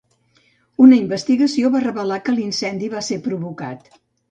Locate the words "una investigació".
0.85-1.71